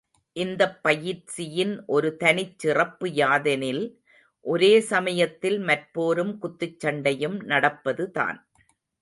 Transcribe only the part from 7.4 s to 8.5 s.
நடப்பதுதான்.